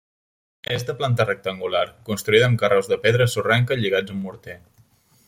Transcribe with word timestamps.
És 0.75 0.85
de 0.87 0.95
planta 1.01 1.27
rectangular, 1.27 1.83
construïda 2.09 2.47
amb 2.53 2.61
carreus 2.63 2.89
de 2.93 2.99
pedra 3.05 3.29
sorrenca 3.35 3.79
lligats 3.83 4.17
amb 4.17 4.31
morter. 4.31 4.57